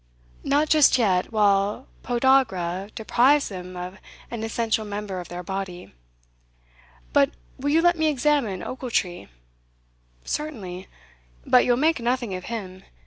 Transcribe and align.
"Not 0.43 0.67
just 0.67 0.97
yet, 0.97 1.31
while 1.31 1.85
podagra 2.01 2.89
deprives 2.95 3.49
them 3.49 3.77
of 3.77 3.99
an 4.31 4.41
essential 4.43 4.83
member 4.83 5.19
of 5.19 5.27
their 5.29 5.43
body. 5.43 5.93
But 7.13 7.29
will 7.59 7.69
you 7.69 7.83
let 7.83 7.99
me 7.99 8.07
examine 8.07 8.63
Ochiltree?" 8.63 9.27
"Certainly; 10.25 10.87
but 11.45 11.65
you'll 11.65 11.77
make 11.77 11.99
nothing 11.99 12.33
of 12.33 12.45
him. 12.45 12.81